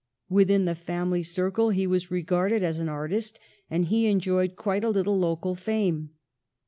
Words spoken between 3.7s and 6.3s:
he enjoyed quite a little local fame.